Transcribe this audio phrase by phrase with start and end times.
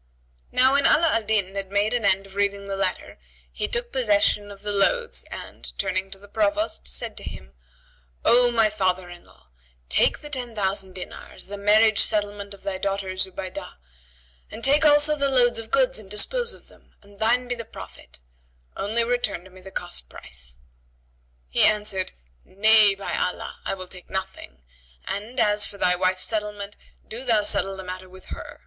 [0.00, 3.18] "[FN#75] Now when Ala al Din had made an end of reading the letter,
[3.52, 7.52] he took possession of the loads and, turning to the Provost, said to him,
[8.24, 9.50] "O my father in law,
[9.90, 13.74] take the ten thousand dinars, the marriage settlement of thy daughter Zubaydah,
[14.50, 17.66] and take also the loads of goods and dispose of them, and thine be the
[17.66, 18.20] profit;
[18.78, 20.56] only return me the cost price."
[21.50, 22.12] He answered,
[22.42, 24.62] "Nay, by Allah, I will take nothing;
[25.06, 26.74] and, as for thy wife's settlement,
[27.06, 28.62] do thou settle the matter with her."